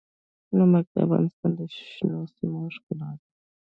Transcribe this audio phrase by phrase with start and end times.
[0.57, 1.59] نمک د افغانستان د
[1.91, 3.25] شنو سیمو ښکلا ده.